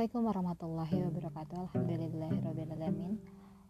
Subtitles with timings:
[0.00, 1.56] Assalamualaikum warahmatullahi wabarakatuh.
[1.60, 3.20] Alhamdulillahirrabbilalamin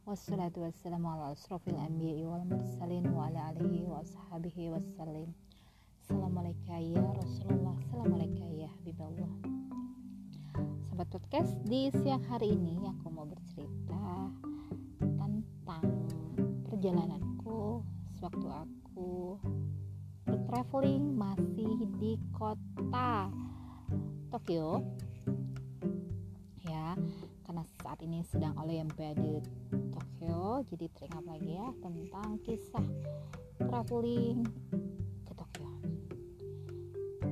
[0.06, 5.34] Wassalatu wassalamu ala asrafil anbiya'i wal mursalin Wa ala alihi wa ashabihi wassalim.
[6.06, 7.74] Assalamualaikum ya Rasulullah.
[7.82, 9.32] Assalamualaikum ya Habibullah.
[10.86, 14.30] Sahabat podcast di siang hari ini Aku mau bercerita
[15.02, 15.82] Tentang
[16.70, 17.82] perjalananku
[18.22, 19.34] Sewaktu aku
[20.30, 23.34] bertraveling masih di kota
[24.30, 24.86] Tokyo
[26.70, 29.42] karena saat ini sedang Olimpiade
[29.90, 32.86] Tokyo jadi teringat lagi ya tentang kisah
[33.58, 34.46] traveling
[35.26, 35.70] ke Tokyo.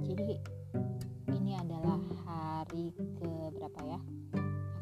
[0.03, 0.43] Jadi
[1.39, 4.01] ini adalah hari ke berapa ya?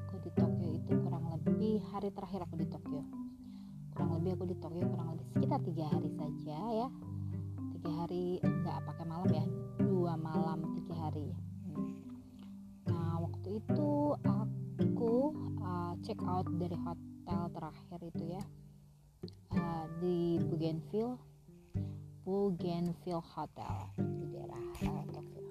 [0.09, 3.05] Aku di Tokyo itu kurang lebih hari terakhir aku di Tokyo.
[3.93, 6.89] Kurang lebih aku di Tokyo kurang lebih sekitar tiga hari saja ya.
[7.77, 9.66] Tiga hari nggak pakai malam ya
[16.27, 18.43] out dari hotel terakhir itu ya.
[19.57, 21.17] Uh, di Bougainville
[22.27, 25.43] Bougainville Hotel di daerah uh, Tokyo.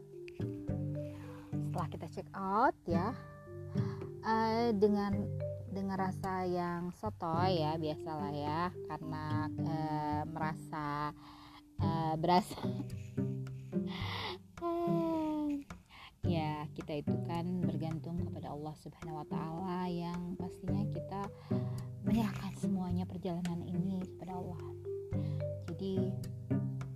[1.56, 3.16] Setelah kita check out ya
[4.24, 5.24] uh, dengan
[5.72, 11.12] dengan rasa yang sotoy ya biasalah ya karena uh, merasa
[11.80, 12.60] uh, berasa
[16.26, 21.22] ya kita itu kan bergantung kepada Allah Subhanahu wa taala yang pastinya kita
[22.02, 24.62] menyerahkan semuanya perjalanan ini kepada Allah.
[25.70, 26.10] Jadi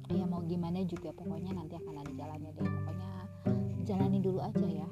[0.10, 2.66] ya mau gimana juga pokoknya nanti akan ada jalannya deh.
[2.66, 3.12] Pokoknya
[3.86, 4.90] jalani dulu aja ya.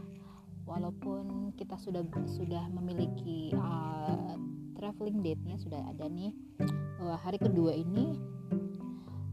[0.69, 4.37] Walaupun kita sudah sudah memiliki uh,
[4.77, 6.35] traveling date-nya sudah ada nih
[7.01, 8.21] uh, hari kedua ini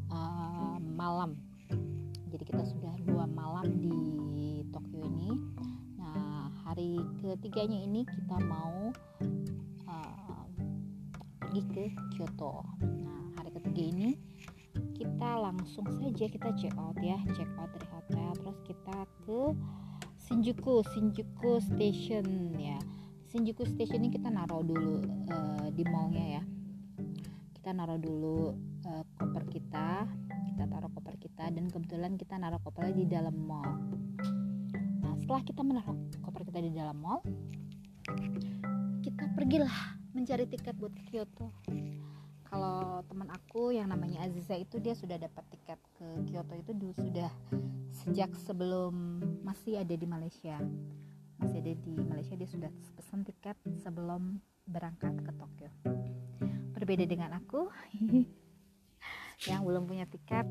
[0.09, 1.37] uh, malam.
[2.33, 3.93] Jadi kita sudah dua malam di
[4.75, 5.31] Tokyo ini.
[6.03, 8.91] Nah hari ketiganya ini kita mau
[9.87, 10.45] uh,
[11.39, 12.67] pergi ke Kyoto.
[12.83, 14.19] Nah hari ketiga ini
[14.99, 19.41] kita langsung saja kita check out ya check out dari hotel terus kita ke
[20.27, 22.27] Shinjuku Shinjuku Station
[22.59, 22.83] ya.
[23.31, 26.43] Shinjuku Station ini kita naruh dulu uh, di mallnya ya.
[27.55, 28.59] Kita naruh dulu
[28.91, 30.11] uh, koper kita
[30.51, 34.04] kita taruh koper kita dan kebetulan kita naruh kopernya di dalam mall
[35.25, 37.25] setelah kita menaruh koper kita di dalam mall
[39.01, 41.49] kita pergilah mencari tiket buat ke Kyoto.
[42.45, 46.93] Kalau teman aku yang namanya Aziza itu dia sudah dapat tiket ke Kyoto itu dulu
[46.93, 47.33] sudah
[48.05, 50.61] sejak sebelum masih ada di Malaysia.
[51.41, 55.73] Masih ada di Malaysia dia sudah pesan tiket sebelum berangkat ke Tokyo.
[56.77, 57.73] Berbeda dengan aku
[59.49, 60.45] yang belum punya tiket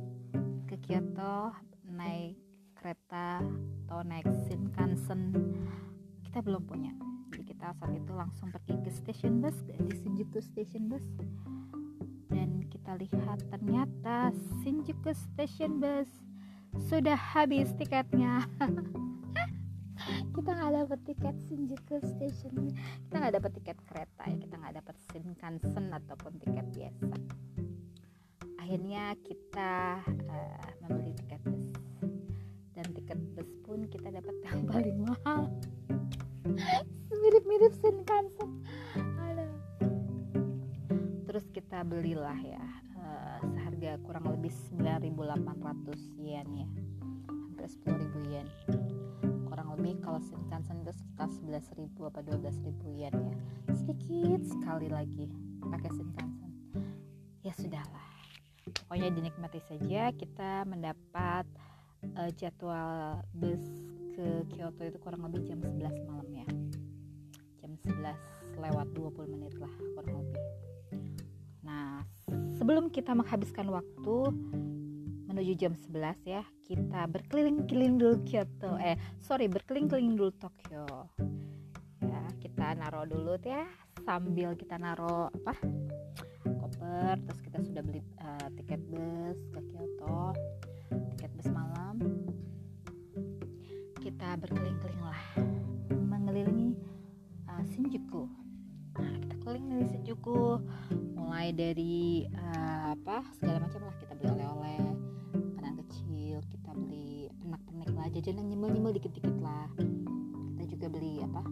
[0.65, 1.53] ke Kyoto
[1.85, 2.52] naik
[2.83, 3.39] kereta
[3.87, 5.31] atau naik Shinkansen
[6.27, 6.91] kita belum punya.
[7.31, 11.07] Jadi kita saat itu langsung pergi ke station bus di Shinjuku station bus.
[12.27, 16.11] Dan kita lihat ternyata Shinjuku station bus
[16.91, 18.43] sudah habis tiketnya.
[20.33, 22.73] Kita nggak dapat tiket Shinjuku station
[23.07, 27.15] kita nggak dapat tiket kereta ya kita nggak dapat Shinkansen ataupun tiket biasa.
[28.59, 31.42] Akhirnya kita uh, membeli tiket
[32.83, 35.47] dan tiket bus pun kita dapat yang paling mahal.
[37.23, 38.59] Mirip-mirip Shinkansen
[38.99, 39.51] Aduh.
[41.23, 42.59] terus kita belilah ya
[42.99, 46.67] uh, seharga kurang lebih 9.800 yen ya.
[47.31, 48.47] Hampir 10.000 yen.
[49.47, 53.35] Kurang lebih kalau Shinkansen itu sekitar 11.000 apa 12.000 yen ya.
[53.71, 55.31] Sedikit sekali lagi
[55.63, 56.51] pakai Shinkansen
[57.47, 58.11] ya sudahlah.
[58.83, 61.47] Pokoknya dinikmati saja kita mendapat
[62.17, 63.63] uh, jadwal bus
[64.13, 66.47] ke Kyoto itu kurang lebih jam 11 malam ya.
[67.63, 70.43] Jam 11 lewat 20 menit lah kurang lebih.
[71.65, 72.05] Nah
[72.59, 74.15] sebelum kita menghabiskan waktu
[75.33, 78.77] menuju jam 11 ya kita berkeliling-keliling dulu Kyoto.
[78.77, 81.09] Eh sorry berkeliling-keliling dulu Tokyo.
[82.05, 83.65] Ya kita naruh dulu ya
[84.05, 85.57] sambil kita naruh apa?
[86.43, 90.37] Koper terus kita sudah beli uh, tiket bus ke Kyoto
[91.43, 91.95] tiket bus malam
[93.99, 95.21] kita berkeliling-keliling lah
[95.91, 96.71] mengelilingi
[97.51, 98.31] uh, Shinjuku
[98.95, 100.63] nah kita keliling dari Shinjuku
[101.19, 104.79] mulai dari uh, apa segala macam lah kita beli oleh-oleh
[105.59, 106.39] makanan kecil.
[106.47, 109.67] Kita beli pernak-pernik lah jajanan nyemil-nyemil dikit-dikit lah
[110.55, 111.43] kita juga beli apa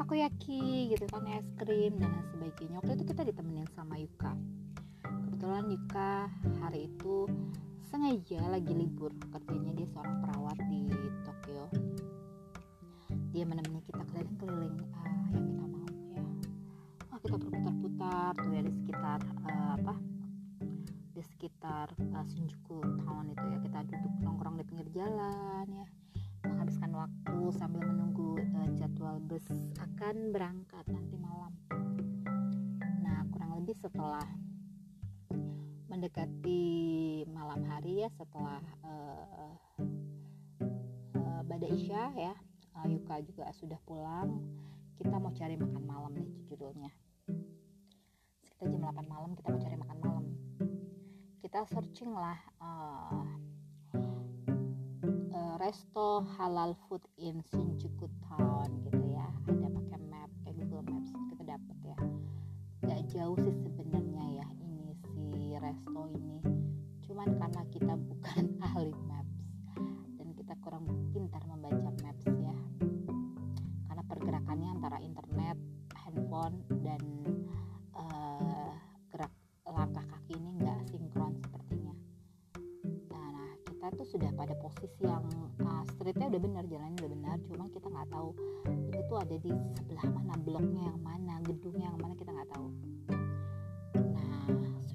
[0.00, 2.82] takoyaki gitu kan es krim dan lain sebagainya.
[2.82, 4.34] Waktu itu kita ditemenin sama Yuka.
[5.04, 6.12] Kebetulan Yuka
[6.64, 7.28] hari itu
[7.90, 10.86] sengaja lagi libur kerjanya dia seorang perawat di
[11.26, 11.66] Tokyo.
[13.34, 16.24] Dia menemani kita keliling-keliling uh, yang kita mau ya.
[17.10, 19.94] Wah kita berputar-putar tuh ya di sekitar uh, apa
[21.10, 23.58] di sekitar uh, Shinjuku Town itu ya.
[23.58, 25.86] Kita duduk nongkrong di pinggir jalan ya
[26.46, 29.50] menghabiskan waktu sambil menunggu uh, jadwal bus
[29.82, 31.50] akan berangkat nanti malam.
[33.02, 34.22] Nah kurang lebih setelah
[35.90, 36.62] mendekati
[37.26, 39.58] malam hari ya setelah uh,
[41.18, 42.34] uh, isya ya
[42.78, 44.38] uh, Yuka juga sudah pulang.
[44.94, 46.92] Kita mau cari makan malam nih judulnya.
[48.46, 50.24] Sekitar jam 8 malam kita mau cari makan malam.
[51.42, 53.26] Kita searching lah uh,
[55.60, 59.28] resto halal food in Shinjuku Town gitu ya.
[59.44, 61.98] Ada pakai map kayak Google Maps kita dapet ya.
[62.86, 63.52] Gak jauh sih
[65.70, 66.42] resto ini.
[67.06, 69.38] Cuman karena kita bukan ahli maps
[70.18, 72.56] dan kita kurang pintar membaca maps ya.
[73.86, 75.56] Karena pergerakannya antara internet
[75.94, 77.02] handphone dan
[77.94, 78.74] uh,
[79.14, 79.30] gerak
[79.70, 81.94] langkah kaki ini nggak sinkron sepertinya.
[83.14, 85.22] Nah, nah kita tuh sudah pada posisi yang
[85.62, 88.28] uh, streetnya udah benar jalannya udah benar cuma kita nggak tahu
[88.66, 92.66] ini tuh ada di sebelah mana bloknya yang mana gedungnya yang mana kita nggak tahu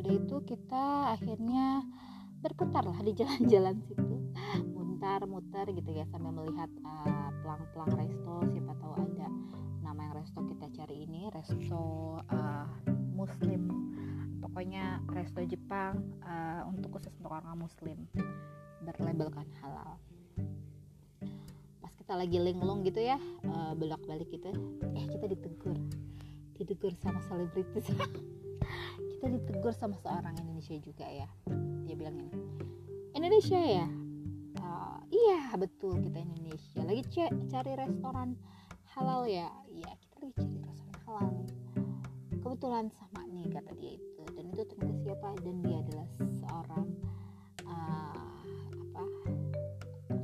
[0.06, 1.81] udah itu kita akhirnya
[2.38, 4.22] berputar lah di jalan-jalan situ.
[4.78, 9.34] Mutar-mutar gitu ya sambil melihat uh, pelang-pelang resto siapa tahu ada
[9.81, 12.69] nama yang resto kita cari ini resto uh,
[13.18, 13.66] muslim.
[14.46, 18.06] Pokoknya resto Jepang uh, untuk khusus untuk orang muslim.
[18.86, 19.98] Berlabelkan halal.
[21.81, 23.18] Pas kita lagi linglung gitu ya
[23.50, 24.54] uh, belok balik gitu
[24.94, 25.81] eh kita ditegur.
[26.62, 27.90] Ditegur sama selebritis
[29.25, 31.25] kita ditegur sama seorang Indonesia juga ya.
[31.89, 32.30] Dia bilang ini
[33.18, 33.89] Indonesia ya?
[34.62, 36.86] Uh, iya betul kita Indonesia.
[36.86, 37.01] Lagi
[37.50, 38.38] cari restoran
[38.94, 39.50] halal ya?
[39.66, 41.30] Iya kita lagi cari restoran halal.
[42.38, 44.24] Kebetulan sama nih kata dia itu.
[44.38, 45.30] Dan itu ternyata siapa?
[45.42, 46.07] Dan dia adalah
[46.45, 46.86] seorang
[47.66, 48.38] uh,
[48.78, 49.06] apa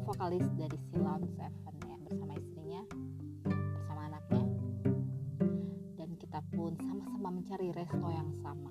[0.05, 2.81] vokalis dari Silon Seven ya bersama istrinya
[3.49, 4.45] bersama anaknya.
[5.97, 8.70] Dan kita pun sama-sama mencari resto yang sama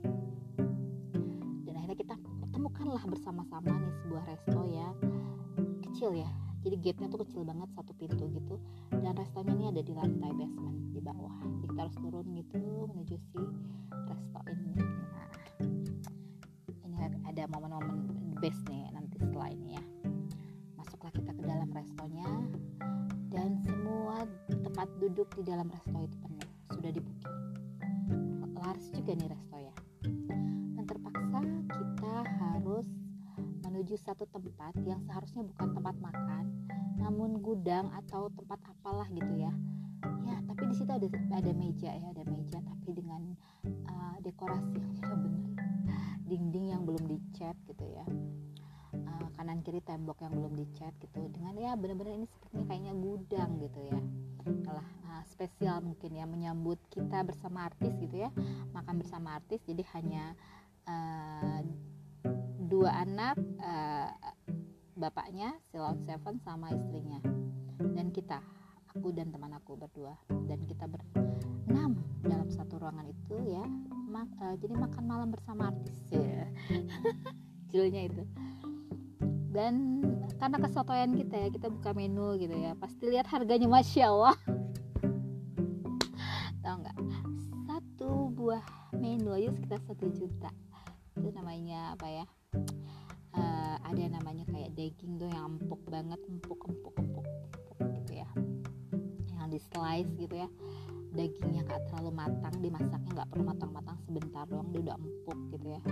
[3.08, 4.94] bersama-sama nih sebuah resto yang
[5.87, 6.31] kecil ya
[6.61, 8.61] jadi gate-nya tuh kecil banget satu pintu gitu.
[8.93, 11.32] Dan restonya ini ada di lantai basement di bawah.
[11.41, 12.61] Jadi kita harus turun gitu
[12.93, 13.41] menuju si
[13.88, 14.73] resto ini.
[16.85, 18.12] Nah ini ada momen-momen
[18.44, 19.82] best nih nanti setelah ini ya.
[20.76, 22.29] Masuklah kita ke dalam restonya.
[23.31, 26.49] Dan semua tempat duduk di dalam resto itu penuh.
[26.76, 27.31] Sudah dibuka.
[28.61, 29.69] Laris juga nih resto ya
[33.90, 36.46] menuju satu tempat yang seharusnya bukan tempat makan,
[36.94, 39.50] namun gudang atau tempat apalah gitu ya.
[40.22, 43.34] Ya, tapi di situ ada ada meja ya, ada meja tapi dengan
[43.90, 45.50] uh, dekorasi yang tidak benar.
[46.22, 48.06] Dinding yang belum dicat gitu ya.
[48.94, 53.50] Uh, kanan kiri tembok yang belum dicat gitu dengan ya benar-benar ini sepertinya kayaknya gudang
[53.62, 53.98] gitu ya
[54.66, 58.34] kalah uh, spesial mungkin ya menyambut kita bersama artis gitu ya
[58.75, 60.34] makan bersama artis jadi hanya
[62.70, 64.08] dua anak uh,
[64.95, 67.18] bapaknya Silon Seven sama istrinya.
[67.80, 68.38] Dan kita
[68.95, 70.14] aku dan teman aku berdua.
[70.28, 73.64] Dan kita berenam dalam satu ruangan itu ya.
[74.11, 76.47] Mak, uh, jadi makan malam bersama artis ya.
[77.75, 78.23] Judulnya itu.
[79.50, 80.04] Dan
[80.38, 82.78] karena kesotoyan kita ya kita buka menu gitu ya.
[82.78, 84.37] Pasti lihat harganya masya Allah.
[86.62, 86.97] Tau nggak?
[87.66, 88.62] Satu buah
[88.95, 90.52] menu aja sekitar satu juta
[91.21, 92.25] itu namanya apa ya
[93.37, 98.29] uh, ada namanya kayak daging tuh yang empuk banget empuk empuk empuk, empuk gitu ya.
[99.39, 100.49] Yang di slice gitu ya.
[101.11, 105.83] Dagingnya gak terlalu matang dimasaknya nggak perlu matang-matang sebentar doang dia udah empuk gitu ya.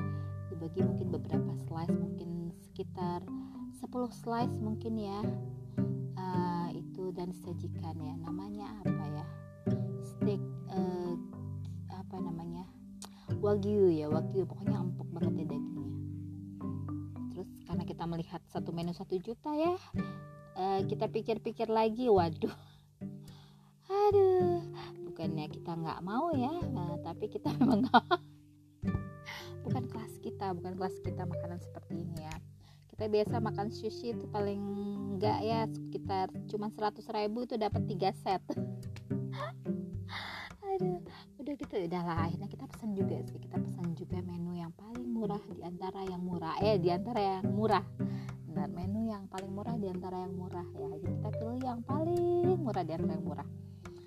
[0.51, 3.27] Dibagi mungkin beberapa slice mungkin sekitar
[3.83, 5.19] 10 slice mungkin ya.
[6.19, 8.15] Uh, itu dan disajikan ya.
[8.23, 9.27] Namanya apa ya?
[10.07, 11.15] Steak uh,
[11.91, 12.63] apa namanya
[13.39, 14.49] wagyu ya wagyu.
[14.49, 15.93] Pokoknya empuk banget ya dagingnya.
[17.37, 19.77] Terus karena kita melihat satu menu satu juta ya
[20.59, 22.53] uh, kita pikir-pikir lagi waduh.
[23.89, 24.61] Aduh
[25.07, 28.07] bukannya kita nggak mau ya nah, tapi kita memang gak
[29.67, 32.37] bukan kelas kita bukan kelas kita makanan seperti ini ya.
[32.91, 34.59] Kita biasa makan sushi itu paling
[35.15, 38.43] enggak ya sekitar cuma 100 ribu itu dapat tiga set.
[39.39, 39.75] aduh
[41.39, 42.19] udah gitu udah lah.
[42.27, 43.39] Akhirnya kita pesan juga sih.
[43.39, 46.55] Kita pesan juga menu yang paling murah di antara yang murah.
[46.61, 47.85] Eh di antara yang murah.
[48.49, 50.89] Benar menu yang paling murah di antara yang murah ya.
[50.99, 53.49] Jadi kita pilih yang paling murah di antara yang murah.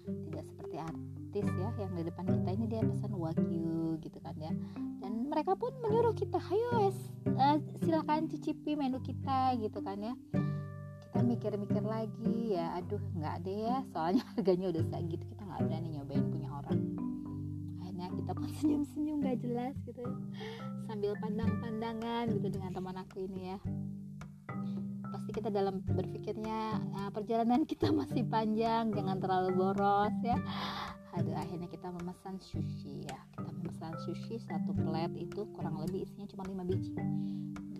[0.05, 4.51] Tidak seperti artis ya yang di depan kita ini dia pesan wagyu gitu kan ya.
[4.99, 6.91] Dan mereka pun menyuruh kita ayo
[7.39, 10.13] uh, silakan cicipi menu kita gitu kan ya.
[11.07, 15.89] Kita mikir-mikir lagi ya aduh nggak deh ya soalnya harganya udah segitu kita nggak berani
[15.95, 16.90] nyobain punya orang
[18.15, 20.03] kita pun senyum-senyum gak jelas gitu.
[20.85, 23.59] Sambil pandang-pandangan gitu dengan teman aku ini ya.
[25.11, 30.39] Pasti kita dalam berpikirnya nah, perjalanan kita masih panjang jangan terlalu boros ya.
[31.19, 33.19] Aduh akhirnya kita memesan sushi ya.
[33.35, 36.95] Kita memesan sushi satu plate itu kurang lebih isinya cuma 5 biji.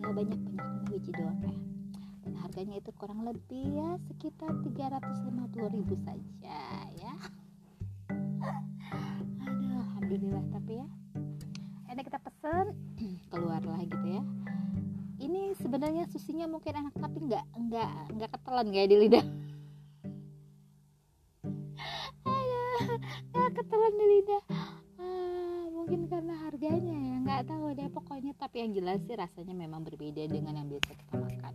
[0.02, 1.54] Gak banyak banyak 5 biji doang ya.
[2.22, 6.60] Dan harganya itu kurang lebih ya sekitar 350 ribu saja
[6.94, 7.14] ya
[10.12, 10.86] alhamdulillah tapi ya
[11.88, 12.66] akhirnya kita pesen
[13.32, 14.22] keluarlah gitu ya.
[15.24, 19.24] Ini sebenarnya susinya mungkin enak tapi nggak nggak nggak ketelan kayak di lidah.
[23.32, 24.42] Ya ketelan di lidah.
[25.00, 28.36] Ah, mungkin karena harganya ya nggak tahu deh pokoknya.
[28.36, 31.54] Tapi yang jelas sih rasanya memang berbeda dengan yang biasa kita makan.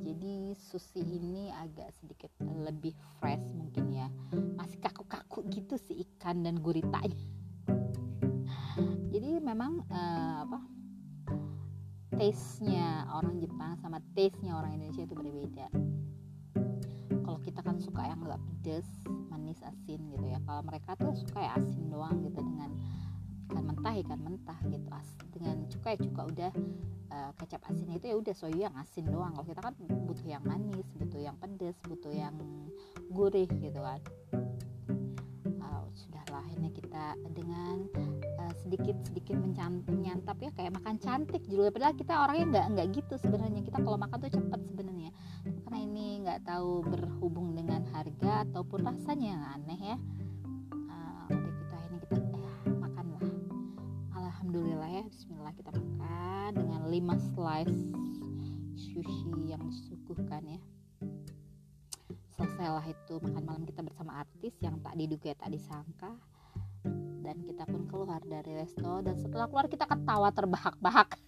[0.00, 4.08] Jadi sushi ini agak sedikit lebih fresh mungkin ya.
[4.56, 7.36] Masih kaku-kaku gitu si ikan dan guritanya
[9.16, 10.60] jadi memang uh, apa
[12.20, 15.66] taste-nya orang Jepang sama taste-nya orang Indonesia itu berbeda.
[17.24, 18.84] Kalau kita kan suka yang nggak pedes
[19.32, 20.36] manis asin gitu ya.
[20.44, 22.76] Kalau mereka tuh suka ya asin doang gitu dengan
[23.48, 24.84] ikan mentah ikan mentah gitu.
[24.92, 26.52] As dengan cuka ya cuka udah
[27.08, 29.32] uh, kecap asin itu ya udah soyu yang asin doang.
[29.32, 32.36] Kalau kita kan butuh yang manis butuh yang pedes butuh yang
[33.08, 34.00] gurih gitu kan
[35.96, 37.88] sudahlah ini kita dengan
[38.36, 39.40] uh, sedikit sedikit
[39.88, 43.60] menyantap ya kayak makan cantik juga padahal kita orangnya nggak nggak gitu sebenarnya.
[43.64, 45.10] Kita kalau makan tuh cepet sebenarnya.
[45.64, 49.96] Karena ini nggak tahu berhubung dengan harga ataupun rasanya yang aneh ya.
[50.92, 53.24] Uh, kita ini kita eh, makan lah
[54.20, 57.80] alhamdulillah ya Bismillah kita makan dengan 5 slice
[58.76, 60.60] sushi yang disuguhkan ya
[62.36, 66.12] selesailah itu makan malam kita bersama artis yang tak diduga tak disangka.
[67.26, 71.16] Dan kita pun keluar dari resto dan setelah keluar kita ketawa terbahak-bahak.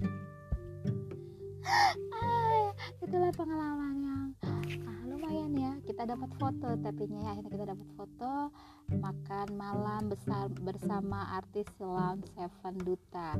[2.18, 2.72] Ah,
[3.04, 4.17] itulah pengalaman yang ah,
[5.28, 5.72] lumayan ya.
[5.84, 8.32] Kita dapat foto tapi ya akhirnya kita dapat foto.
[8.88, 13.36] Makan malam besar bersama artis Lounge Seven Duta.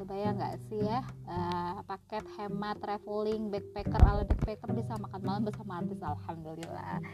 [0.00, 1.04] Kebayang nggak sih ya?
[1.28, 7.04] Uh, paket hemat traveling backpacker ala backpacker bisa makan malam bersama artis alhamdulillah.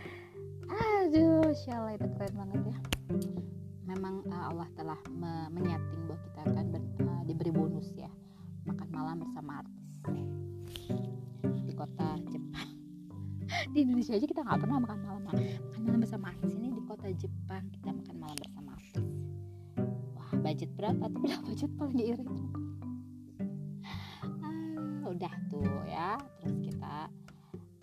[0.70, 2.78] Aduh syallah itu keren banget ya.
[3.90, 8.10] Memang uh, Allah telah me menyating bahwa kita akan ber, uh, diberi bonus ya.
[8.70, 9.82] Makan malam bersama artis
[11.66, 12.71] di kota Jepang
[13.72, 17.08] di Indonesia aja kita nggak pernah makan malam makan malam bersama artis ini di kota
[17.14, 19.04] Jepang kita makan malam bersama artis.
[20.16, 21.04] Wah budget berapa?
[21.08, 22.28] Tuh berapa budget paling irit
[25.12, 26.16] udah tuh ya.
[26.40, 26.96] Terus kita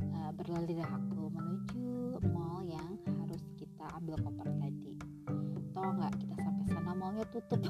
[0.01, 4.97] uh, berlari aku menuju mall yang harus kita ambil koper tadi.
[5.71, 7.61] Tau nggak kita sampai sana mallnya tutup.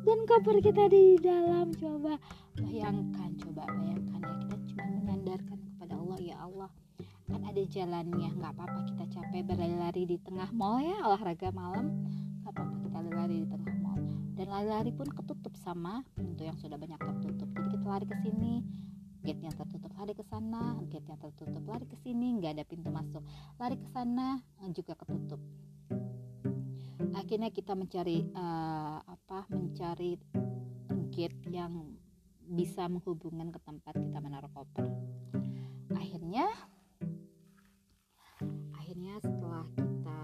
[0.00, 2.16] Dan koper kita di dalam coba.
[2.56, 4.49] Bayangkan coba bayangkan ya
[6.30, 6.70] ya Allah
[7.26, 8.30] kan ada jalannya.
[8.38, 12.06] Nggak apa-apa kita capek berlari-lari di tengah mall ya olahraga malam.
[12.42, 13.70] Nggak apa-apa kita lari di tengah
[14.40, 17.44] dan lari-lari pun ketutup sama pintu yang sudah banyak tertutup.
[17.52, 18.52] Jadi kita lari ke sini
[19.20, 22.88] gate yang tertutup lari ke sana gate yang tertutup lari ke sini nggak ada pintu
[22.88, 23.20] masuk.
[23.60, 24.40] Lari ke sana
[24.72, 25.44] juga ketutup.
[27.12, 30.16] Akhirnya kita mencari uh, apa mencari
[31.12, 32.00] gate yang
[32.48, 34.88] bisa menghubungkan ke tempat kita menaruh koper
[36.30, 36.46] akhirnya
[38.78, 40.22] akhirnya setelah kita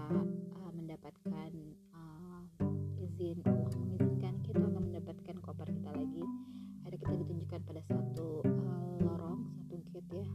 [0.55, 1.51] uh, mendapatkan
[1.91, 2.47] uh,
[3.03, 3.67] izin Allah
[5.43, 6.23] koper kita lagi
[6.87, 10.27] akhirnya kita ditunjukkan pada satu uh, lorong satu gate ya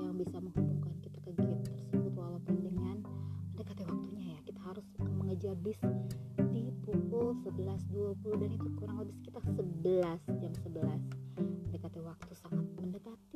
[0.00, 2.96] yang bisa menghubungkan kita ke gate tersebut walaupun dengan
[3.52, 4.40] mendekati waktunya ya.
[4.48, 5.76] Kita harus mengejar bis
[6.48, 11.32] di pukul 11.20 dan itu kurang lebih sekitar 11 jam 11
[11.68, 13.31] mendekati waktu sangat mendekati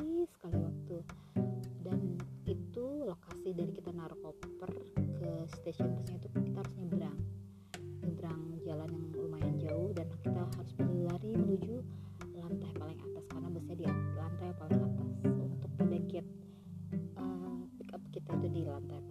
[18.76, 19.04] atas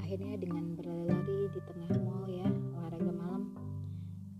[0.00, 3.42] akhirnya dengan berlari-lari di tengah mall ya olahraga malam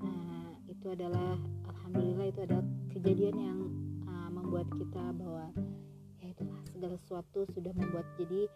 [0.01, 1.37] uh, itu ada adalah
[1.69, 2.59] alhamdulillah itu ada
[2.93, 3.61] kejadian yang
[4.09, 5.53] uh, membuat kita bahwa
[6.21, 8.49] ya itulah segala sesuatu sudah membuat jadi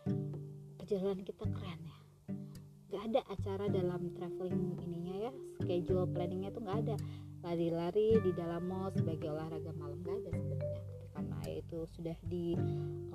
[0.76, 1.98] perjalanan kita keren ya.
[2.92, 5.32] Nggak ada acara dalam traveling ininya ya
[5.64, 6.96] schedule planningnya tuh nggak ada.
[7.40, 10.51] Lari-lari di dalam mall sebagai olahraga malam nggak ada
[11.72, 12.52] itu sudah di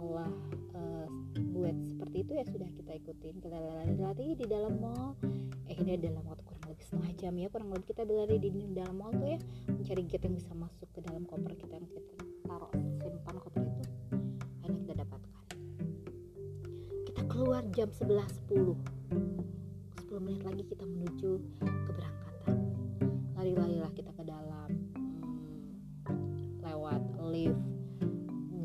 [0.01, 0.33] Allah
[0.73, 1.05] uh,
[1.53, 3.37] buat seperti itu ya sudah kita ikutin.
[3.37, 5.13] Kita lari-lari di dalam mall.
[5.69, 8.97] Eh ini dalam waktu kurang lebih setengah jam ya kurang lebih kita berlari di dalam
[8.97, 9.39] mall tuh ya.
[9.69, 12.01] Mencari gate yang bisa masuk ke dalam koper kita yang kita
[12.49, 13.83] taruh simpan koper itu.
[14.65, 15.43] Akhirnya kita dapatkan.
[17.13, 18.73] Kita keluar jam 11.10
[20.01, 22.57] 10 menit lagi kita menuju keberangkatan.
[23.37, 24.06] Lari-larilah kita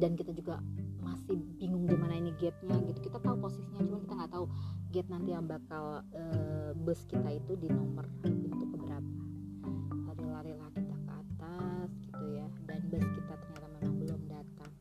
[0.02, 0.58] dan kita juga
[0.98, 3.06] masih bingung di mana ini gate-nya gitu.
[3.06, 4.44] Kita tahu posisinya cuma kita nggak tahu
[4.90, 9.22] gate nanti yang bakal uh, bus kita itu di nomor untuk keberapa.
[10.10, 14.72] Lari-larilah kita ke atas gitu ya dan bus kita ternyata memang belum datang.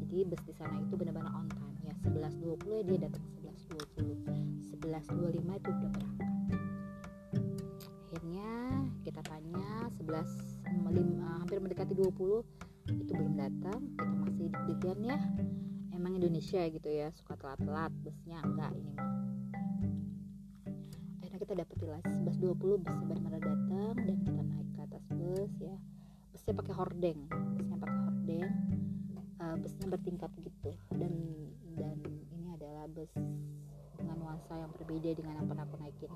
[0.00, 3.24] Jadi bus di sana itu benar-benar on time ya 11.20 ya dia datang
[4.00, 6.30] 11.20 11.25 itu udah berangkat.
[8.08, 8.50] Akhirnya
[9.04, 9.68] kita tanya
[10.00, 10.24] 11
[10.88, 13.80] 5, hampir mendekati 20 itu belum datang
[14.84, 15.18] deg-degan ya.
[15.96, 19.08] Emang Indonesia gitu ya suka telat-telat busnya enggak ini mah.
[21.24, 25.76] Akhirnya kita dapet di 11.20 busnya benar-benar datang dan kita naik ke atas bus ya.
[26.36, 28.50] Busnya pakai hordeng busnya pakai hordeng
[29.40, 30.70] uh, busnya bertingkat gitu.
[30.92, 31.12] Dan
[31.80, 31.96] dan
[32.36, 33.08] ini adalah bus
[33.96, 36.12] dengan nuansa yang berbeda dengan yang pernah aku naikin.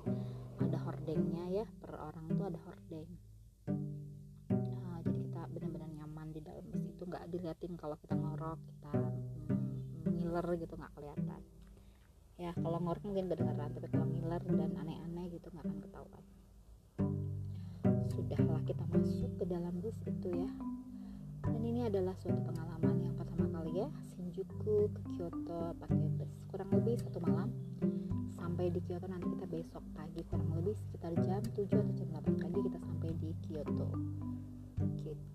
[0.61, 3.09] Ada hordengnya ya per orang tuh ada hordeng
[7.29, 8.93] diliatin kalau kita ngorok kita
[10.09, 11.41] ngiler gitu nggak kelihatan.
[12.41, 16.23] Ya kalau ngorok mungkin kedengeran tapi kalau ngiler dan aneh-aneh gitu nggak akan ketahuan.
[18.09, 20.49] Sudahlah kita masuk ke dalam bus itu ya.
[21.45, 23.87] Dan ini adalah suatu pengalaman yang pertama kali ya.
[24.13, 27.49] Shinjuku ke Kyoto pakai bus kurang lebih satu malam.
[28.33, 32.41] Sampai di Kyoto nanti kita besok pagi kurang lebih sekitar jam 7 atau jam 8
[32.41, 33.89] pagi kita sampai di Kyoto.
[34.99, 35.29] Gitu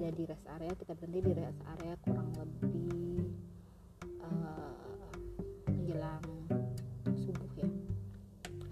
[0.00, 3.20] ada di rest area kita berhenti di rest area kurang lebih
[4.24, 5.12] uh,
[5.68, 6.24] menjelang
[7.20, 7.68] subuh ya.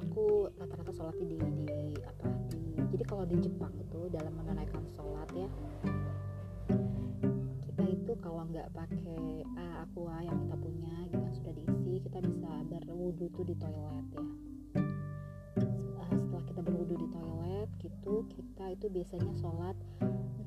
[0.09, 1.69] Aku rata-rata sholat di, di
[2.01, 5.49] apa di jadi kalau di Jepang itu dalam menunaikan sholat ya
[7.61, 12.19] kita itu kalau nggak pakai uh, aqua yang kita punya gitu yang sudah diisi kita
[12.25, 14.25] bisa berwudu tuh di toilet ya.
[15.93, 19.77] Uh, setelah kita berwudu di toilet gitu kita itu biasanya sholat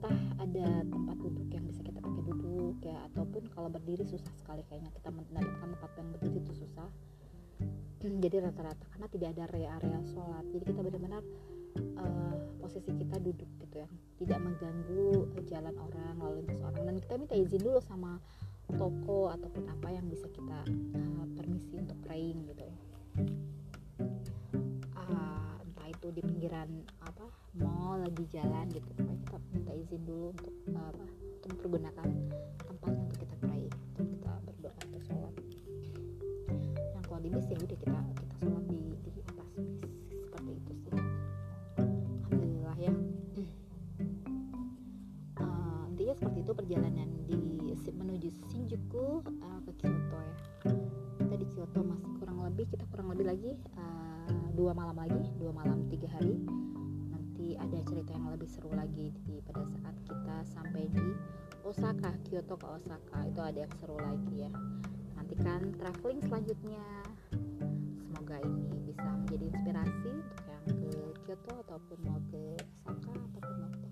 [0.02, 4.66] entah ada tempat duduk yang bisa kita pakai duduk ya ataupun kalau berdiri susah sekali
[4.66, 4.90] kayaknya.
[4.98, 6.90] Kita mendapatkan tempat yang berdiri itu susah.
[8.02, 10.42] Jadi rata-rata karena tidak ada area-area sholat.
[10.50, 11.22] Jadi kita benar-benar
[12.02, 13.90] uh, posisi kita duduk gitu ya.
[14.18, 16.82] Tidak mengganggu jalan orang lalu lintas orang.
[16.82, 18.18] Dan kita minta izin dulu sama
[18.74, 20.66] toko ataupun apa yang bisa kita
[20.98, 23.51] uh, permisi untuk praying gitu uh,
[26.02, 26.66] itu di pinggiran
[27.06, 27.30] apa
[27.62, 28.90] mall lagi jalan gitu.
[28.98, 31.06] Pokoknya kita minta izin dulu untuk apa
[31.38, 32.08] untuk mempergunakan
[32.66, 35.34] tempatnya untuk kita praying untuk kita berdoa atau sholat.
[36.74, 39.70] Yang kalau di bis ya udah kita kita sholat di di atas bis.
[40.26, 40.92] Seperti itu sih.
[41.78, 42.94] Alhamdulillah ya.
[45.38, 47.38] Uh, intinya seperti itu perjalanan di
[47.94, 50.51] menuju Shinjuku uh, ke Kyoto ya
[51.42, 55.90] di Kyoto masih kurang lebih kita kurang lebih lagi uh, dua malam lagi dua malam
[55.90, 56.38] tiga hari.
[57.10, 61.08] Nanti ada cerita yang lebih seru lagi di pada saat kita sampai di
[61.66, 63.26] Osaka Kyoto ke Osaka.
[63.26, 64.54] Itu ada yang seru lagi ya.
[65.18, 66.86] Nantikan traveling selanjutnya.
[68.06, 70.94] Semoga ini bisa menjadi inspirasi untuk yang ke
[71.26, 72.44] Kyoto ataupun mau ke
[72.86, 73.91] Osaka ataupun mau ke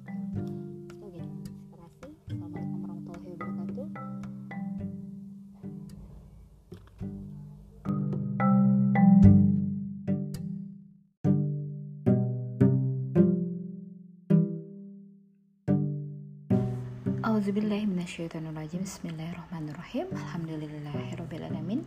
[17.49, 20.05] Auzubillahiminasyaitonirrajim Bismillahirrahmanirrahim.
[20.13, 21.81] Alhamdulillahirrabbilalamin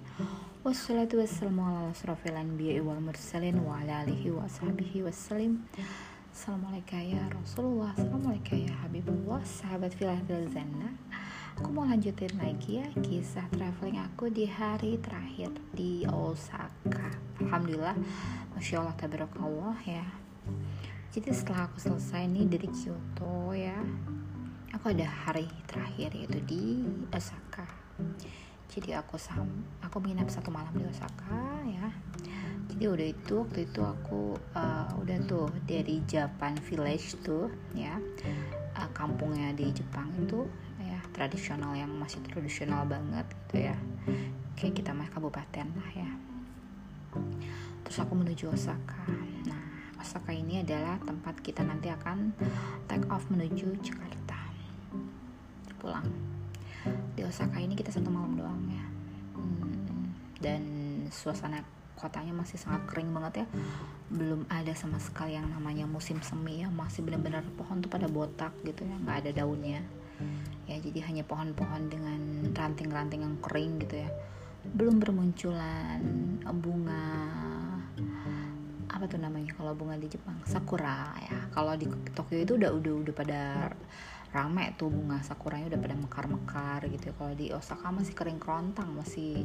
[0.67, 5.63] Wassalatu wassalamu ala asrafil anbiya wal mursalin Wa ala alihi wa sahbihi wassalim.
[6.35, 7.95] Assalamualaikum ya Rasulullah.
[7.95, 9.39] Assalamualaikum ya Habibullah.
[9.47, 10.99] Sahabat filah Zana
[11.55, 17.15] Aku mau lanjutin lagi ya Kisah traveling aku di hari terakhir Di Osaka.
[17.39, 17.95] Alhamdulillah
[18.59, 20.11] Masya Allah tabarakallah ya.
[21.15, 23.79] Jadi setelah aku selesai nih dari Kyoto ya
[24.83, 26.83] aku ada hari terakhir yaitu di
[27.15, 27.63] Osaka.
[28.67, 29.47] Jadi aku sam
[29.79, 31.87] aku menginap satu malam di Osaka ya.
[32.67, 37.47] Jadi udah itu waktu itu aku uh, udah tuh dari Japan Village tuh
[37.79, 37.95] ya.
[38.75, 40.51] Uh, kampungnya di Jepang itu
[40.83, 43.79] ya tradisional yang masih tradisional banget gitu ya.
[44.59, 46.11] Kayak kita mah kabupaten lah ya.
[47.87, 49.07] Terus aku menuju Osaka.
[49.47, 49.63] Nah
[50.03, 52.35] Osaka ini adalah tempat kita nanti akan
[52.91, 54.22] take off menuju Jakarta
[55.83, 56.07] pulang.
[57.19, 58.87] Di Osaka ini kita satu malam doang ya.
[59.35, 60.63] Hmm, dan
[61.11, 61.67] suasana
[61.99, 63.47] kotanya masih sangat kering banget ya.
[64.15, 66.71] Belum ada sama sekali yang namanya musim semi ya.
[66.71, 68.95] Masih benar-benar pohon tuh pada botak gitu ya.
[69.03, 69.83] Nggak ada daunnya.
[70.71, 74.11] Ya jadi hanya pohon-pohon dengan ranting-ranting yang kering gitu ya.
[74.63, 75.99] Belum bermunculan
[76.63, 77.03] bunga
[78.93, 80.39] apa tuh namanya kalau bunga di Jepang?
[80.47, 81.51] Sakura ya.
[81.51, 83.41] Kalau di Tokyo itu udah udah udah pada
[84.33, 89.45] rame tuh bunga sakuranya udah pada mekar-mekar gitu kalau di Osaka masih kering kerontang masih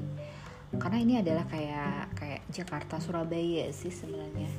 [0.75, 4.51] karena ini adalah kayak kayak Jakarta Surabaya sih sebenarnya.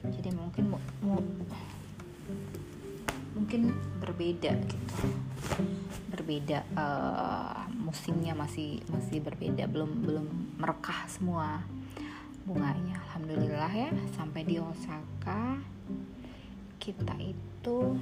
[0.00, 0.72] Jadi mungkin
[3.36, 3.60] mungkin
[4.00, 5.04] berbeda gitu.
[6.08, 9.68] Berbeda uh, musimnya masih masih berbeda.
[9.68, 11.60] Belum belum merekah semua
[12.48, 12.96] bunganya.
[13.12, 15.60] Alhamdulillah ya sampai di Osaka
[16.80, 18.00] kita itu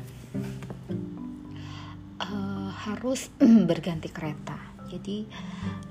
[2.81, 3.29] harus
[3.71, 4.57] berganti kereta.
[4.89, 5.29] Jadi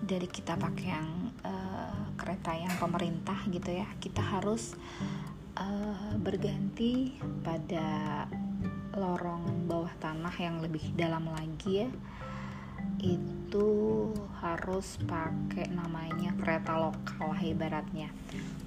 [0.02, 1.10] dari kita pakai yang
[1.46, 4.76] uh, kereta yang pemerintah gitu ya kita harus
[5.56, 8.26] uh, berganti pada
[8.98, 11.90] lorong bawah tanah yang lebih dalam lagi ya.
[13.00, 14.12] Itu
[14.44, 18.10] harus pakai namanya kereta lokal lah ibaratnya.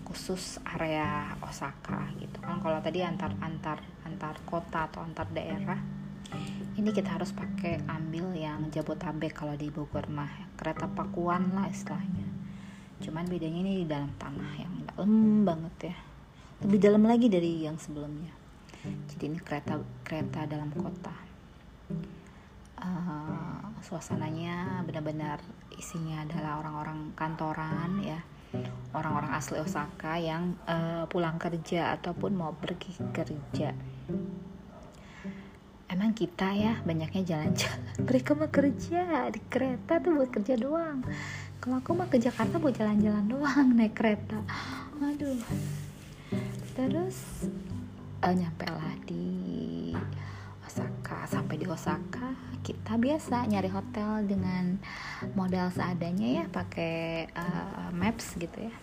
[0.07, 2.39] Khusus area Osaka gitu.
[2.41, 5.81] Kan kalau tadi antar antar antar kota atau antar daerah
[6.73, 12.25] ini kita harus pakai ambil yang Jabotabek kalau di Bogor mah kereta pakuan lah istilahnya.
[13.03, 15.13] Cuman bedanya ini di dalam tanah yang dalam
[15.45, 15.97] banget ya.
[16.65, 18.33] Lebih dalam lagi dari yang sebelumnya.
[18.83, 21.13] Jadi ini kereta kereta dalam kota.
[22.83, 25.39] Uh, suasananya benar-benar
[25.77, 28.21] isinya adalah orang-orang kantoran ya.
[28.97, 33.73] Orang-orang asli Osaka yang uh, pulang kerja ataupun mau pergi kerja
[35.93, 37.81] emang kita ya banyaknya jalan-jalan.
[38.09, 41.05] Mereka mah kerja di kereta tuh buat kerja doang.
[41.61, 44.41] Kalau aku mah ke Jakarta buat jalan-jalan doang naik kereta.
[44.99, 45.37] Aduh.
[46.73, 47.47] Terus
[48.25, 49.93] uh, nyampe lah di
[50.65, 51.29] Osaka.
[51.29, 54.79] Sampai di Osaka kita biasa nyari hotel dengan
[55.35, 58.75] modal seadanya ya pakai uh, maps gitu ya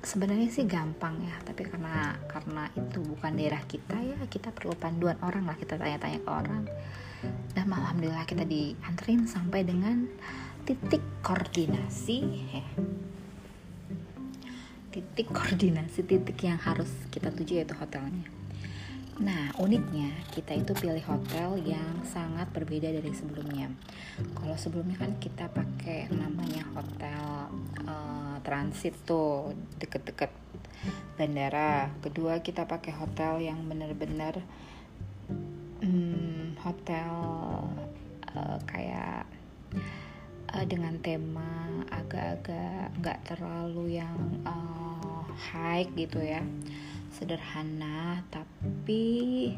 [0.00, 5.20] sebenarnya sih gampang ya tapi karena karena itu bukan daerah kita ya kita perlu panduan
[5.20, 6.64] orang lah kita tanya-tanya ke orang
[7.52, 10.08] dan alhamdulillah kita dianterin sampai dengan
[10.64, 12.16] titik koordinasi
[12.48, 12.64] ya.
[14.88, 18.39] titik koordinasi titik yang harus kita tuju yaitu hotelnya
[19.20, 23.68] Nah, uniknya kita itu pilih hotel yang sangat berbeda dari sebelumnya.
[24.32, 27.52] Kalau sebelumnya kan kita pakai namanya hotel
[27.84, 30.32] uh, transit tuh deket-deket
[31.20, 31.92] bandara.
[32.00, 34.40] Kedua kita pakai hotel yang benar-benar
[35.84, 37.12] um, hotel
[38.32, 39.28] uh, kayak
[40.48, 44.16] uh, dengan tema agak-agak nggak terlalu yang
[44.48, 46.40] uh, high gitu ya
[47.10, 49.54] sederhana tapi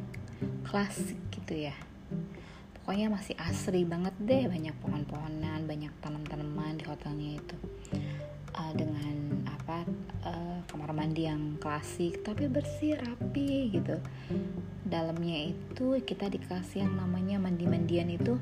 [0.66, 1.76] klasik gitu ya.
[2.82, 7.56] Pokoknya masih asri banget deh banyak pohon-pohonan banyak tanam-tanaman di hotelnya itu.
[8.52, 9.80] Uh, dengan apa
[10.28, 13.96] uh, kamar mandi yang klasik tapi bersih rapi gitu.
[14.84, 18.36] Dalamnya itu kita dikasih yang namanya mandi-mandian itu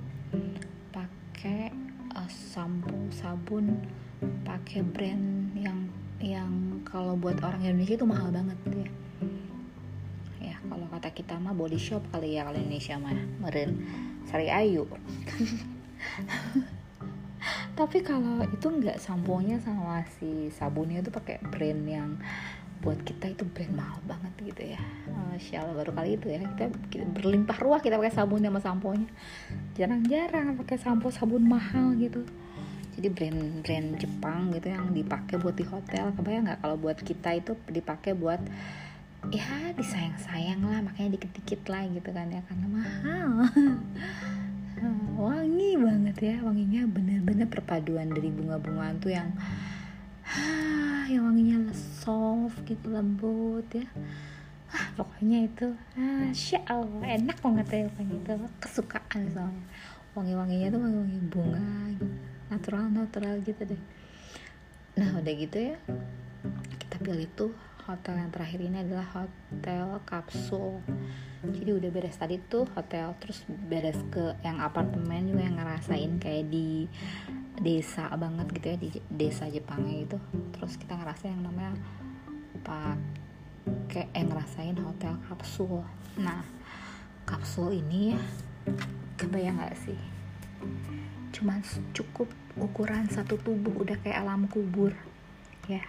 [0.90, 1.70] pakai
[2.16, 3.86] uh, sampo sabun
[4.42, 5.88] pakai brand yang
[6.20, 8.88] yang kalau buat orang Indonesia itu mahal banget kalau
[11.12, 13.14] kita mah body shop kali ya kalau Indonesia mah.
[13.42, 13.70] Meren.
[14.30, 14.86] Sari Ayu.
[17.78, 22.20] Tapi kalau itu nggak samponya sama si sabunnya itu pakai brand yang
[22.80, 24.80] buat kita itu brand mahal banget gitu ya.
[25.08, 29.08] Masya Allah baru kali itu ya kita, kita berlimpah ruah kita pakai sabun sama samponya.
[29.76, 32.24] Jarang-jarang pakai sampo sabun mahal gitu.
[32.96, 36.12] Jadi brand-brand Jepang gitu yang dipakai buat di hotel.
[36.16, 38.40] Kebayang nggak kalau buat kita itu dipakai buat
[39.28, 43.28] ya disayang-sayang lah makanya dikit-dikit lah gitu kan ya karena mahal.
[45.20, 49.28] Wangi banget ya wanginya bener-bener perpaduan dari bunga-bungaan tuh yang
[51.12, 53.84] yang wanginya soft gitu lembut ya.
[54.70, 59.64] Ah, pokoknya itu Masya Allah enak banget ya pokoknya itu kesukaan soalnya.
[60.16, 61.68] Wangi-wanginya tuh wangi-wangi bunga
[62.00, 62.16] gitu
[62.48, 63.82] natural natural gitu deh.
[64.96, 65.76] Nah udah gitu ya
[66.80, 67.52] kita pilih tuh
[67.86, 70.84] hotel yang terakhir ini adalah hotel kapsul.
[71.40, 76.52] Jadi udah beres tadi tuh hotel terus beres ke yang apartemen juga yang ngerasain kayak
[76.52, 76.84] di
[77.60, 80.18] desa banget gitu ya di desa Jepangnya gitu.
[80.56, 81.72] Terus kita ngerasain yang namanya
[82.60, 82.98] pak
[83.88, 85.80] kayak eh, ngerasain hotel kapsul.
[86.20, 86.44] Nah
[87.24, 88.20] kapsul ini ya
[89.16, 90.00] kebayang gak sih?
[91.32, 91.64] Cuman
[91.96, 94.92] cukup ukuran satu tubuh udah kayak alam kubur
[95.70, 95.86] ya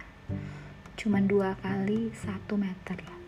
[0.98, 3.22] cuma dua kali satu meter loh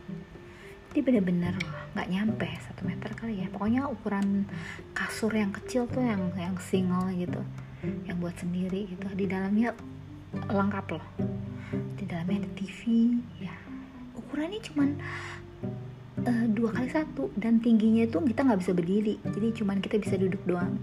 [0.94, 1.58] ini bener-bener
[1.90, 3.50] nggak nyampe satu meter kali ya.
[3.50, 4.46] Pokoknya ukuran
[4.94, 7.42] kasur yang kecil tuh yang yang single gitu
[8.06, 9.02] yang buat sendiri gitu.
[9.10, 9.74] Di dalamnya
[10.46, 11.02] lengkap loh.
[11.98, 13.10] Di dalamnya ada TV
[13.42, 13.50] ya.
[14.14, 14.88] Ukurannya cuman
[16.22, 19.18] uh, dua kali satu dan tingginya itu kita nggak bisa berdiri.
[19.18, 20.78] Jadi cuman kita bisa duduk doang.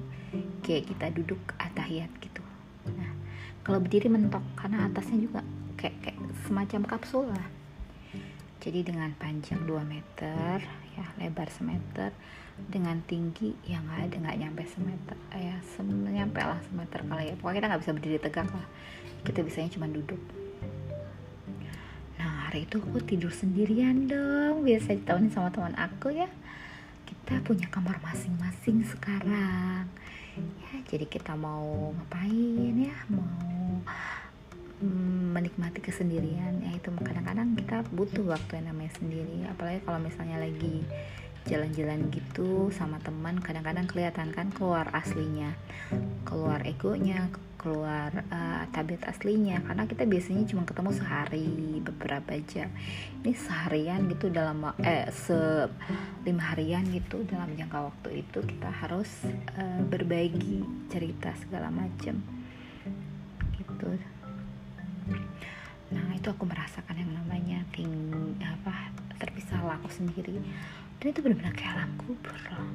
[0.59, 2.43] Kayak kita duduk atahiyat gitu.
[2.99, 3.15] Nah
[3.63, 5.39] kalau berdiri mentok karena atasnya juga
[5.81, 7.47] kayak, kayak semacam kapsul lah.
[8.61, 10.61] Jadi dengan panjang 2 meter
[10.93, 12.13] ya lebar semeter
[12.69, 17.35] dengan tinggi yang nggak ada nggak nyampe semeter ya sem nyampe lah semeter kali ya.
[17.41, 18.67] Pokoknya kita nggak bisa berdiri tegak lah.
[19.25, 20.21] Kita bisanya cuma duduk.
[22.21, 24.61] Nah hari itu aku tidur sendirian dong.
[24.61, 26.29] Biasa ditawarin sama teman aku ya.
[27.09, 29.89] Kita punya kamar masing-masing sekarang.
[30.37, 32.97] Ya jadi kita mau ngapain ya?
[33.09, 33.81] Mau
[34.81, 36.89] menikmati kesendirian ya itu.
[36.91, 39.45] Kadang-kadang kita butuh waktu yang namanya sendiri.
[39.47, 40.83] Apalagi kalau misalnya lagi
[41.49, 45.57] jalan-jalan gitu sama teman kadang-kadang kelihatan kan keluar aslinya
[46.21, 49.61] keluar egonya keluar uh, tabiat aslinya.
[49.61, 52.73] Karena kita biasanya cuma ketemu sehari beberapa jam.
[53.21, 55.69] Ini seharian gitu dalam eh se
[56.25, 59.09] lima harian gitu dalam jangka waktu itu kita harus
[59.61, 62.17] uh, berbagi cerita segala macam.
[63.61, 63.87] Gitu
[65.91, 67.91] nah itu aku merasakan yang namanya ting
[68.39, 70.41] apa terpisah aku sendiri.
[71.01, 72.69] Dan itu benar-benar kayak alam kubur loh.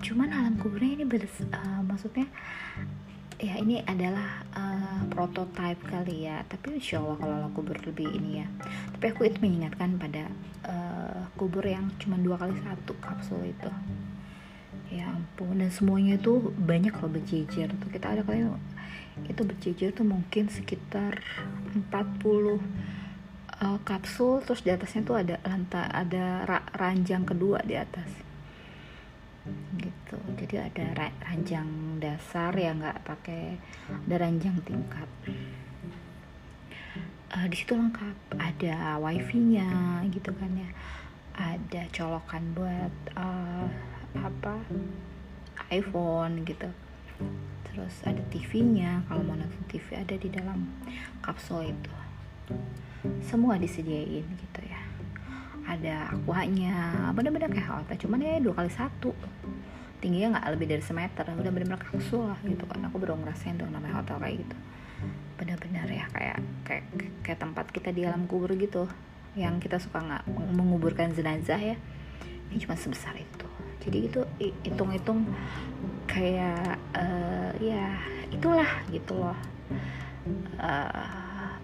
[0.00, 2.24] Cuman alam kuburnya ini ber, uh, maksudnya
[3.40, 6.40] ya ini adalah uh, prototype kali ya.
[6.48, 8.46] Tapi insya Allah kalau alam kubur lebih ini ya.
[8.96, 10.24] Tapi aku itu mengingatkan pada
[10.68, 13.70] uh, kubur yang cuma dua kali satu kapsul itu.
[14.88, 17.68] Ya ampun dan semuanya itu banyak loh berjejer.
[17.76, 18.48] Tuh kita ada kali
[19.26, 21.20] itu berjejer tuh mungkin sekitar
[21.74, 22.56] 40 uh,
[23.60, 28.08] eh, kapsul terus di atasnya tuh ada lantai ada ra ranjang kedua di atas.
[29.76, 30.18] Gitu.
[30.36, 35.08] Jadi ada ranjang dasar yang nggak pakai ada ranjang tingkat.
[37.30, 38.16] Uh, di situ lengkap.
[38.36, 40.70] Ada wifi-nya gitu kan ya.
[41.40, 43.66] Ada colokan buat uh,
[44.18, 44.58] apa
[45.70, 46.66] iPhone gitu
[47.70, 50.66] terus ada TV-nya kalau mau nonton TV ada di dalam
[51.22, 51.94] kapsul itu.
[53.24, 54.82] Semua disediain gitu ya.
[55.64, 59.14] Ada aquanya bener-bener kayak hotel cuman ya dua kali satu.
[60.00, 62.82] Tingginya nggak lebih dari semeter udah bener-bener kapsul lah gitu kan.
[62.90, 64.56] Aku baru ngerasain tuh namanya hotel kayak gitu.
[65.38, 66.84] Bener-bener ya kayak kayak
[67.26, 68.86] kayak tempat kita di alam kubur gitu.
[69.34, 70.22] Yang kita suka nggak
[70.54, 71.76] menguburkan jenazah ya.
[72.50, 73.49] Ini cuma sebesar itu
[73.80, 74.20] jadi itu
[74.60, 75.24] hitung-hitung
[76.04, 77.96] kayak uh, ya
[78.28, 79.38] itulah gitu loh.
[80.60, 81.56] Uh,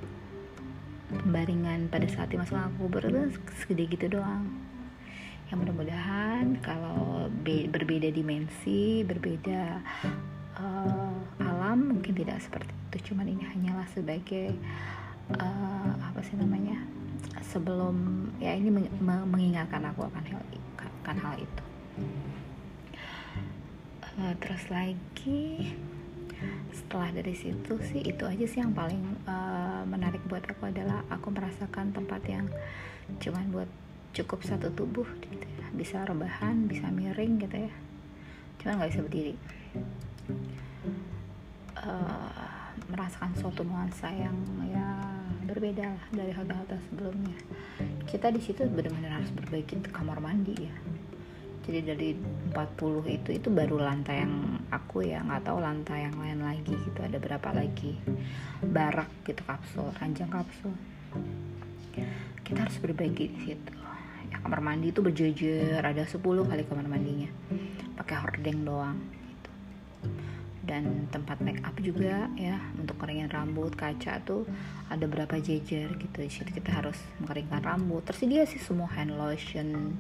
[1.06, 4.48] pembaringan pada saat dimasukkan kubur itu segede gitu doang.
[5.52, 9.78] Yang mudah-mudahan kalau be berbeda dimensi berbeda
[10.58, 13.12] uh, alam mungkin tidak seperti itu.
[13.12, 14.56] Cuman ini hanyalah sebagai
[15.36, 16.80] uh, apa sih namanya
[17.44, 18.72] sebelum ya ini
[19.04, 20.42] mengingatkan aku akan hal
[21.04, 21.75] akan hal itu
[24.20, 25.72] uh, terus lagi
[26.72, 31.32] setelah dari situ sih itu aja sih yang paling uh, menarik buat aku adalah aku
[31.32, 32.46] merasakan tempat yang
[33.20, 33.70] cuman buat
[34.12, 35.66] cukup satu tubuh gitu ya.
[35.76, 37.72] bisa rebahan bisa miring gitu ya.
[38.60, 39.34] Cuman nggak bisa berdiri.
[41.76, 44.36] Uh, merasakan suatu nuansa yang
[44.68, 44.88] ya
[45.48, 47.36] berbeda lah dari hotel-hotel sebelumnya.
[48.08, 50.76] Kita di situ benar-benar harus berbagi kamar mandi ya
[51.66, 52.14] jadi dari
[52.54, 56.98] 40 itu itu baru lantai yang aku ya nggak tahu lantai yang lain lagi gitu
[57.02, 57.98] ada berapa lagi
[58.62, 60.70] barak gitu kapsul ranjang kapsul.
[62.46, 63.72] Kita harus berbagi di situ.
[64.30, 67.30] Ya kamar mandi itu berjejer ada 10 kali kamar mandinya
[67.98, 69.50] pakai hordeng doang gitu.
[70.66, 74.46] dan tempat make up juga ya untuk keringin rambut kaca tuh
[74.90, 76.18] ada berapa jejer gitu.
[76.22, 78.02] Jadi kita harus mengeringkan rambut.
[78.06, 79.98] Tersedia sih semua hand lotion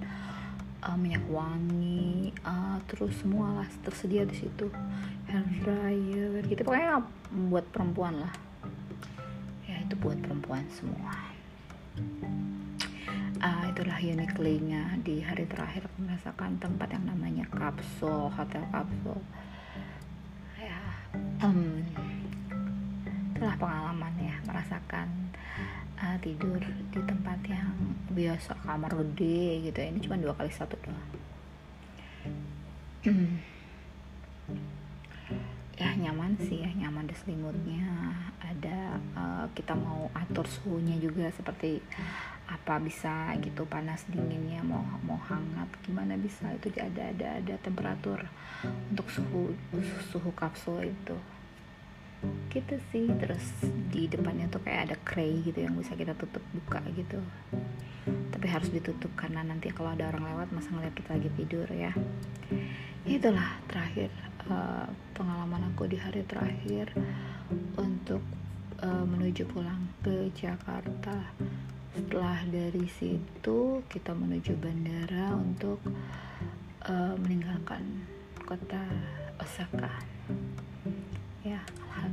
[0.84, 4.66] uh, minyak wangi uh, terus semua lah tersedia di situ.
[5.30, 6.60] Hair dryer gitu.
[6.62, 7.02] Pokoknya
[7.50, 8.32] buat perempuan lah.
[9.66, 11.14] Ya buat perempuan semua.
[13.36, 19.20] Uh, itulah uniquely-nya di hari terakhir aku merasakan tempat yang namanya kapsul hotel kapsul.
[20.56, 20.80] Ya
[21.44, 21.84] um,
[23.36, 25.08] itulah pengalaman ya merasakan
[26.00, 26.60] uh, tidur
[26.92, 27.72] di tempat yang
[28.12, 29.88] biasa kamar gede gitu ya.
[29.92, 31.10] Ini cuma dua kali satu doang.
[35.76, 37.84] Ya nyaman sih ya nyaman di selimutnya.
[38.40, 41.84] Ada uh, kita mau atur suhunya juga seperti
[42.48, 46.48] apa bisa gitu panas dinginnya mau mau hangat gimana bisa.
[46.56, 48.24] Itu ada ada ada temperatur
[48.88, 49.52] untuk suhu
[50.08, 51.16] suhu kapsul itu
[52.50, 53.44] gitu sih terus
[53.92, 57.20] di depannya tuh kayak ada tray gitu yang bisa kita tutup buka gitu.
[58.06, 61.92] Tapi harus ditutup karena nanti kalau ada orang lewat masa ngeliat kita lagi tidur ya.
[63.06, 64.10] Itulah terakhir
[64.48, 66.90] uh, pengalaman aku di hari terakhir
[67.78, 68.22] untuk
[68.82, 71.34] uh, menuju pulang ke Jakarta.
[71.96, 75.80] Setelah dari situ kita menuju bandara untuk
[76.88, 78.04] uh, meninggalkan
[78.44, 78.84] kota
[79.40, 79.90] Osaka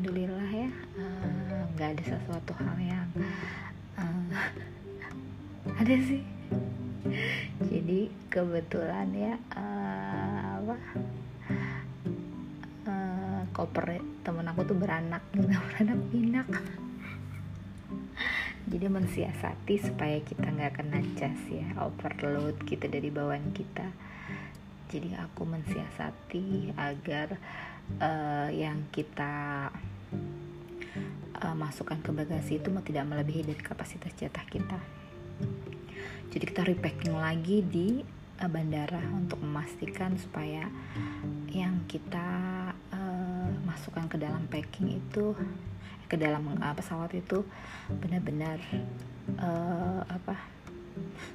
[0.03, 0.67] alhamdulillah ya
[0.99, 3.07] eh, nggak uh, ada sesuatu hal yang
[3.95, 4.35] uh,
[5.79, 6.19] ada sih.
[7.63, 10.75] Jadi kebetulan ya uh, apa
[12.83, 15.23] uh, koper temen aku tuh beranak
[15.71, 16.51] beranak pinak
[18.67, 23.87] jadi mensiasati supaya kita nggak kena cas ya overload gitu dari bawaan kita.
[24.91, 27.39] Jadi aku mensiasati agar
[28.03, 29.71] uh, yang kita
[31.41, 34.79] uh, masukkan ke bagasi itu tidak melebihi dari kapasitas jatah kita.
[36.33, 38.01] Jadi kita repacking lagi di
[38.41, 40.65] uh, bandara untuk memastikan supaya
[41.49, 42.27] yang kita
[42.93, 45.33] uh, masukkan ke dalam packing itu
[46.09, 47.41] ke dalam uh, pesawat itu
[47.89, 48.61] benar-benar
[49.41, 50.37] uh, apa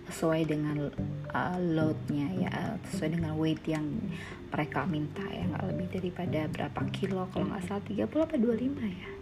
[0.07, 0.87] sesuai dengan
[1.35, 2.55] uh, loadnya ya
[2.95, 3.87] sesuai dengan weight yang
[4.55, 5.47] mereka minta ya.
[5.51, 9.18] Nggak lebih daripada berapa kilo kalau nggak salah 30 apa 25 ya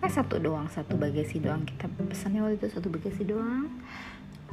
[0.00, 1.64] nah, satu doang satu bagasi doang.
[1.64, 3.70] Kita pesannya waktu itu satu bagasi doang.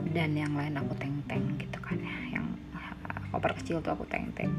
[0.09, 1.99] Dan yang lain aku teng-teng gitu kan.
[1.99, 2.93] Ya yang uh,
[3.35, 4.49] koper kecil tuh aku teng-teng.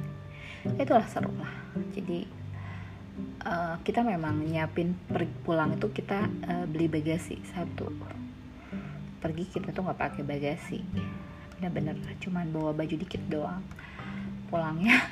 [0.79, 1.51] Itulah seru lah.
[1.93, 2.25] Jadi
[3.45, 7.91] uh, kita memang nyiapin pergi pulang itu kita uh, beli bagasi satu.
[9.19, 10.85] Pergi kita tuh nggak pakai bagasi.
[11.59, 13.65] Bener-bener cuman bawa baju dikit doang.
[14.53, 15.03] Pulangnya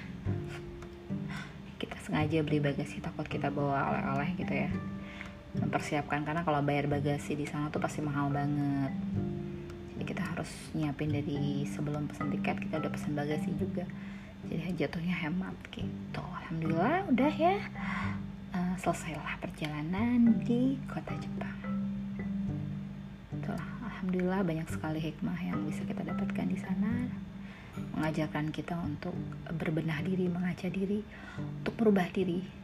[1.83, 4.71] kita sengaja beli bagasi takut kita bawa oleh-oleh gitu ya
[5.53, 8.93] mempersiapkan karena kalau bayar bagasi di sana tuh pasti mahal banget.
[9.93, 13.85] Jadi kita harus nyiapin dari sebelum pesan tiket kita udah pesan bagasi juga.
[14.49, 16.25] Jadi jatuhnya hemat gitu.
[16.25, 17.57] Alhamdulillah udah ya.
[18.53, 21.59] Uh, selesailah perjalanan di kota Jepang.
[23.33, 23.69] Itulah.
[23.93, 26.93] Alhamdulillah banyak sekali hikmah yang bisa kita dapatkan di sana.
[27.97, 29.15] Mengajarkan kita untuk
[29.49, 31.01] berbenah diri mengaca diri
[31.39, 32.62] untuk merubah diri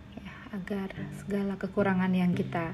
[0.52, 2.72] agar segala kekurangan yang kita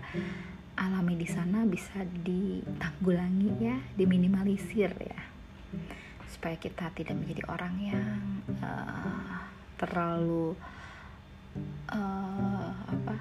[0.74, 5.20] alami di sana bisa ditanggulangi ya diminimalisir ya.
[6.30, 8.20] Supaya kita tidak menjadi orang yang
[8.62, 9.46] uh,
[9.78, 10.54] terlalu
[11.90, 13.16] uh, apa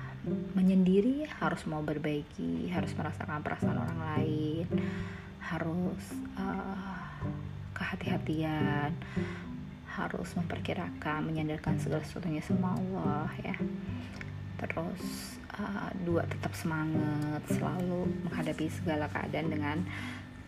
[0.56, 4.66] menyendiri harus mau berbaiki harus merasakan perasaan orang lain
[5.44, 6.04] harus
[6.40, 7.04] uh,
[7.76, 8.96] kehati-hatian
[9.94, 13.56] harus memperkirakan menyandarkan segala sesuatunya sama Allah ya
[14.68, 19.78] terus uh, dua tetap semangat selalu menghadapi segala keadaan dengan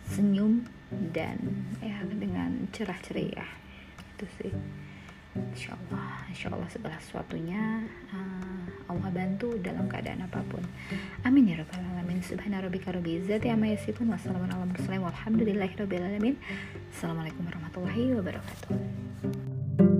[0.10, 0.65] senyum
[1.12, 1.38] dan
[1.82, 3.45] ya dengan cerah ceria
[4.15, 4.54] itu sih
[5.36, 10.63] Insya Allah, Insya Allah segala sesuatunya uh, Allah bantu dalam keadaan apa pun.
[11.28, 12.23] Amin ya rabbal alamin.
[12.23, 13.67] Subhana rabbika rabbil izzati amma.
[13.75, 16.39] Wassalamualaikum warahmatullahi wabarakatuh.
[16.95, 19.95] Assalamualaikum warahmatullahi wabarakatuh.